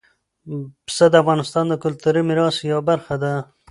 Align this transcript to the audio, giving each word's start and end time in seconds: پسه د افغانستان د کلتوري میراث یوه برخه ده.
پسه 0.85 1.05
د 1.11 1.15
افغانستان 1.23 1.65
د 1.69 1.73
کلتوري 1.83 2.21
میراث 2.29 2.57
یوه 2.71 2.81
برخه 2.89 3.15
ده. 3.23 3.33